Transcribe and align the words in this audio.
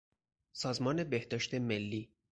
سازمان 0.53 1.03
بهداشت 1.03 1.53
ملی 1.53 2.09